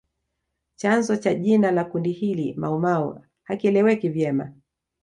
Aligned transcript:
Chanzo 0.75 1.15
cha 1.15 1.33
jina 1.33 1.71
la 1.71 1.83
kundi 1.85 2.11
hili 2.11 2.53
Maumau 2.53 3.23
hakieleweki 3.43 4.09
vyema 4.09 4.51